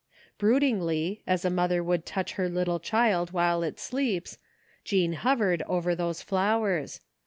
[0.39, 4.39] Broodingly, as a mother would touch her little child while it sleeps,
[4.83, 7.01] Jean hovered over those flowers.